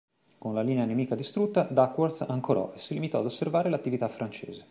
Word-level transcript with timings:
Con 0.39 0.55
la 0.55 0.63
linea 0.63 0.83
nemica 0.85 1.13
distrutta, 1.13 1.67
Duckworth 1.69 2.25
ancorò 2.27 2.73
e 2.75 2.79
si 2.79 2.95
limitò 2.95 3.19
ad 3.19 3.25
osservare 3.25 3.69
l'attività 3.69 4.09
francese. 4.09 4.59